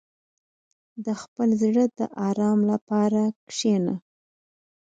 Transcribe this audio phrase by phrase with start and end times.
[1.05, 3.95] •د خپل زړه د آرام لپاره کښېنه.